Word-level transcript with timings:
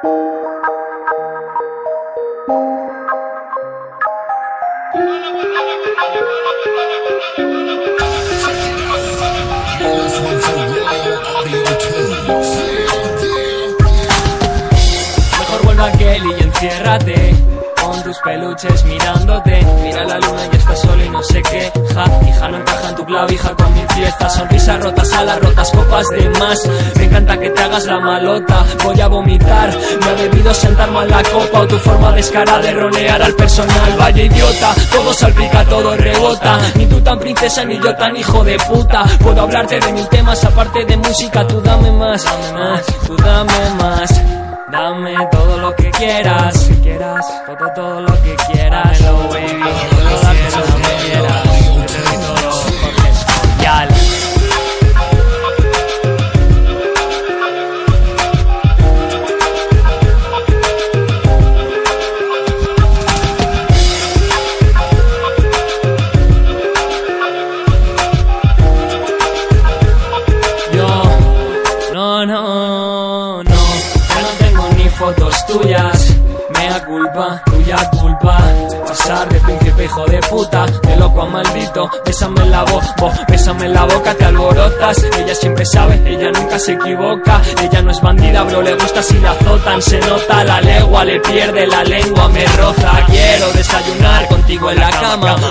Mejor 0.00 0.12
vuelve 15.64 15.82
a 15.82 15.92
Kelly 15.92 16.34
y 16.38 16.42
enciérrate 16.44 17.57
tus 18.02 18.18
peluches 18.18 18.84
mirándote. 18.84 19.66
Mira 19.82 20.04
la 20.04 20.18
luna 20.18 20.42
y 20.52 20.56
estás 20.56 20.80
solo 20.80 21.04
y 21.04 21.08
no 21.08 21.22
sé 21.22 21.42
qué. 21.42 21.72
Ja, 21.94 22.04
hija, 22.28 22.48
no 22.48 22.56
encaja 22.58 22.88
en 22.88 22.94
tu 22.96 23.04
clavija 23.04 23.54
con 23.54 23.74
mi 23.74 23.82
fiesta. 23.94 24.30
Sonrisas 24.30 24.82
rotas, 24.82 25.12
alas 25.12 25.40
rotas, 25.40 25.70
copas 25.70 26.08
de 26.08 26.28
más. 26.38 26.58
Me 26.96 27.04
encanta 27.04 27.38
que 27.38 27.50
te 27.50 27.62
hagas 27.62 27.84
la 27.86 27.98
malota. 27.98 28.64
Voy 28.84 29.00
a 29.00 29.08
vomitar. 29.08 29.70
Me 30.04 30.12
he 30.12 30.28
debido 30.28 30.54
sentar 30.54 30.90
mal 30.90 31.08
la 31.08 31.22
copa 31.22 31.60
o 31.60 31.66
tu 31.66 31.78
forma 31.78 32.12
descarada 32.12 32.58
de 32.58 32.72
ronear 32.72 33.22
al 33.22 33.34
personal. 33.34 33.96
Vaya 33.98 34.22
idiota, 34.22 34.74
todo 34.90 35.12
salpica, 35.12 35.64
todo 35.64 35.96
rebota. 35.96 36.58
Ni 36.76 36.86
tú 36.86 37.00
tan 37.00 37.18
princesa 37.18 37.64
ni 37.64 37.78
yo 37.78 37.94
tan 37.96 38.16
hijo 38.16 38.44
de 38.44 38.56
puta. 38.58 39.04
Puedo 39.20 39.42
hablarte 39.42 39.80
de 39.80 39.92
mil 39.92 40.06
temas 40.08 40.44
aparte 40.44 40.84
de 40.84 40.96
música. 40.96 41.46
Tú 41.46 41.60
dame 41.60 41.90
más, 41.92 42.24
tú 43.06 43.16
dame 43.16 43.70
más. 43.78 44.37
Dame 44.70 45.16
todo 45.30 45.56
lo 45.56 45.74
que 45.76 45.90
quieras, 45.90 46.54
si 46.60 46.74
quieras, 46.76 47.24
todo, 47.46 47.72
todo 47.74 48.00
lo 48.02 48.22
que 48.22 48.36
quieras. 48.52 48.98
Dámelo, 49.00 49.28
baby, 49.28 49.97
fotos 74.98 75.46
tuyas. 75.46 76.16
Mea 76.50 76.84
culpa, 76.84 77.40
tuya 77.44 77.76
culpa. 78.00 78.38
Pasar 78.86 79.28
de 79.28 79.38
príncipe 79.40 79.84
hijo 79.84 80.04
de 80.06 80.18
puta, 80.20 80.66
de 80.66 80.96
loco 80.96 81.22
a 81.22 81.26
maldito. 81.26 81.90
Bésame 82.04 82.44
la 82.46 82.64
boca, 82.64 83.24
bésame 83.28 83.68
la 83.68 83.84
boca, 83.84 84.14
te 84.14 84.24
alborotas. 84.24 85.04
Ella 85.18 85.34
siempre 85.34 85.64
sabe, 85.64 86.02
ella 86.06 86.30
nunca 86.32 86.58
se 86.58 86.72
equivoca. 86.72 87.40
Ella 87.62 87.82
no 87.82 87.90
es 87.90 88.00
bandida, 88.00 88.42
bro, 88.42 88.62
le 88.62 88.74
gusta 88.74 89.02
si 89.02 89.18
la 89.18 89.32
azotan. 89.32 89.80
Se 89.80 90.00
nota 90.00 90.44
la 90.44 90.60
legua, 90.60 91.04
le 91.04 91.20
pierde 91.20 91.66
la 91.66 91.84
lengua, 91.84 92.28
me 92.28 92.44
roza. 92.44 92.92
Quiero 93.06 93.52
desayunar 93.52 93.87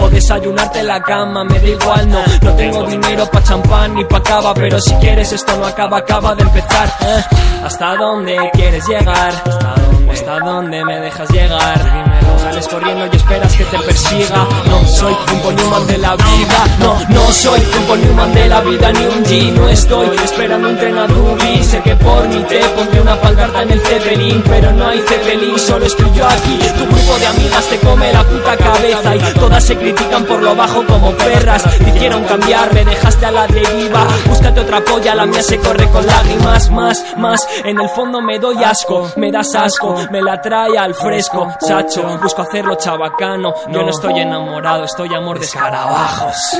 o 0.00 0.08
desayunarte 0.08 0.80
en 0.80 0.86
la 0.86 1.02
cama, 1.02 1.44
me 1.44 1.58
da 1.58 1.68
igual, 1.68 2.08
no. 2.08 2.22
No 2.42 2.54
tengo 2.54 2.84
dinero 2.84 3.26
pa' 3.30 3.42
champán 3.42 3.94
ni 3.94 4.04
pa' 4.04 4.22
cava, 4.22 4.54
pero 4.54 4.80
si 4.80 4.94
quieres 4.94 5.32
esto 5.32 5.56
no 5.56 5.66
acaba, 5.66 5.98
acaba 5.98 6.34
de 6.34 6.42
empezar. 6.42 6.88
¿eh? 7.02 7.22
¿Hasta 7.64 7.96
dónde 7.96 8.36
quieres 8.54 8.86
llegar? 8.88 9.32
¿Hasta 9.44 9.74
dónde? 9.74 10.12
¿Hasta 10.12 10.38
dónde 10.38 10.84
me 10.84 11.00
dejas 11.00 11.30
llegar? 11.30 12.12
Sales 12.42 12.68
corriendo 12.68 13.06
y 13.12 13.16
esperas 13.16 13.52
que 13.54 13.64
te 13.64 13.78
persiga. 13.78 14.46
No 14.66 14.84
soy 14.86 15.14
un 15.46 15.56
Newman 15.56 15.86
de 15.86 15.98
la 15.98 16.16
vida. 16.16 16.64
No, 16.80 16.94
no 17.08 17.21
soy 17.32 17.60
un 17.60 18.00
Newman 18.00 18.32
de 18.34 18.48
la 18.48 18.60
vida 18.60 18.92
ni 18.92 19.04
un 19.06 19.24
G. 19.24 19.52
No 19.52 19.68
estoy 19.68 20.08
esperando 20.22 20.68
un 20.68 20.76
tren 20.76 20.96
a 20.98 21.06
Dublín. 21.06 21.64
Sé 21.64 21.80
que 21.82 21.96
por 21.96 22.28
mí 22.28 22.42
te 22.48 22.60
pondré 22.76 23.00
una 23.00 23.20
pancarta 23.20 23.62
en 23.62 23.70
el 23.70 23.80
Zeppelin, 23.80 24.42
pero 24.46 24.72
no 24.72 24.86
hay 24.86 25.00
Zeppelin, 25.00 25.58
solo 25.58 25.86
estoy 25.86 26.10
yo 26.14 26.26
aquí. 26.26 26.58
Tu 26.78 26.86
grupo 26.86 27.18
de 27.18 27.26
amigas 27.26 27.64
te 27.66 27.78
come 27.78 28.12
la 28.12 28.24
puta 28.24 28.56
cabeza 28.56 29.16
y 29.16 29.34
todas 29.34 29.64
se 29.64 29.76
critican 29.76 30.24
por 30.24 30.42
lo 30.42 30.54
bajo 30.54 30.84
como 30.86 31.12
perras. 31.12 31.64
Dijeron 31.84 32.24
cambiar, 32.24 32.72
me 32.74 32.84
dejaste 32.84 33.26
a 33.26 33.30
la 33.30 33.46
deriva. 33.46 34.06
Búscate 34.26 34.60
otra 34.60 34.80
polla, 34.84 35.14
la 35.14 35.26
mía 35.26 35.42
se 35.42 35.58
corre 35.58 35.88
con 35.90 36.06
lágrimas. 36.06 36.70
Más, 36.70 37.04
más, 37.16 37.48
en 37.64 37.80
el 37.80 37.88
fondo 37.88 38.20
me 38.20 38.38
doy 38.38 38.62
asco, 38.62 39.10
me 39.16 39.30
das 39.30 39.54
asco, 39.54 39.96
me 40.10 40.22
la 40.22 40.40
trae 40.40 40.76
al 40.78 40.94
fresco, 40.94 41.48
chacho. 41.66 42.18
Busco 42.22 42.42
hacerlo 42.42 42.74
chabacano. 42.76 43.54
Yo 43.68 43.82
no 43.82 43.90
estoy 43.90 44.20
enamorado, 44.20 44.84
estoy 44.84 45.14
amor 45.14 45.38
de 45.38 45.46
escarabajos. 45.46 46.58